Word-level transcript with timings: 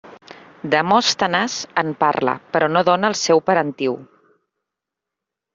Demòstenes 0.75 1.57
en 1.83 1.93
parla 1.99 2.35
però 2.55 2.71
no 2.73 2.85
dóna 2.89 3.13
el 3.13 3.19
seu 3.27 3.45
parentiu. 3.51 3.97